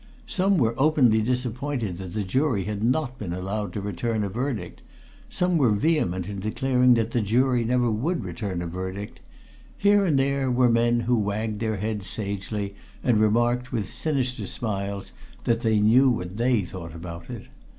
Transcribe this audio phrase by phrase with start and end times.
[0.25, 4.81] Some were openly disappointed that the jury had not been allowed to return a verdict;
[5.29, 9.19] some were vehement in declaring that the jury never would return a verdict;
[9.77, 15.13] here and there were men who wagged their heads sagely and remarked with sinister smiles
[15.43, 17.49] that they knew what they thought about it.